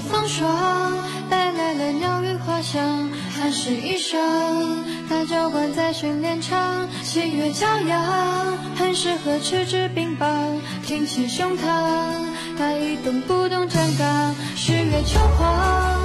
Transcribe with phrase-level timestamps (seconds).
[0.00, 0.98] 风霜
[1.30, 12.14] 带来了鸟语花香寒示一声他浇灌在训练场七月骄阳很适合吃着冰棒挺起胸膛
[12.58, 15.95] 他一动不动站岗十月秋黄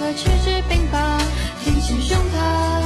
[0.00, 1.20] 和赤子、冰雹、
[1.62, 2.79] 挺起胸膛。